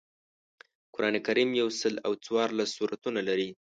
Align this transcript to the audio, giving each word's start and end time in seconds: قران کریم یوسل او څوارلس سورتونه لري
قران 0.93 1.15
کریم 1.27 1.49
یوسل 1.61 1.93
او 2.05 2.11
څوارلس 2.25 2.69
سورتونه 2.77 3.19
لري 3.29 3.49